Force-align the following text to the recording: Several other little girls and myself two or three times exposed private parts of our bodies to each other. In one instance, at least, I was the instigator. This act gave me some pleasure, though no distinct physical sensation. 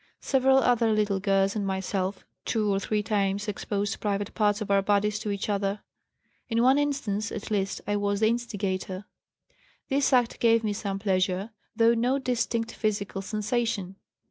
Several 0.21 0.57
other 0.57 0.91
little 0.91 1.19
girls 1.19 1.55
and 1.55 1.63
myself 1.63 2.25
two 2.43 2.73
or 2.73 2.79
three 2.79 3.03
times 3.03 3.47
exposed 3.47 3.99
private 3.99 4.33
parts 4.33 4.59
of 4.59 4.71
our 4.71 4.81
bodies 4.81 5.19
to 5.19 5.29
each 5.29 5.47
other. 5.47 5.81
In 6.49 6.63
one 6.63 6.79
instance, 6.79 7.31
at 7.31 7.51
least, 7.51 7.81
I 7.85 7.95
was 7.97 8.21
the 8.21 8.27
instigator. 8.27 9.05
This 9.89 10.11
act 10.11 10.39
gave 10.39 10.63
me 10.63 10.73
some 10.73 10.97
pleasure, 10.97 11.51
though 11.75 11.93
no 11.93 12.17
distinct 12.17 12.71
physical 12.73 13.21
sensation. 13.21 13.95